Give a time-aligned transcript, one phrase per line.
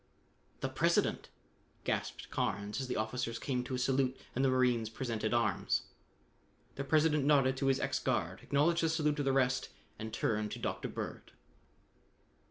[0.61, 1.29] "The President!"
[1.83, 5.83] gasped Carnes as the officers came to a salute and the marines presented arms.
[6.73, 9.69] The President nodded to his ex guard, acknowledged the salute of the rest
[9.99, 10.87] and turned to Dr.
[10.87, 11.33] Bird.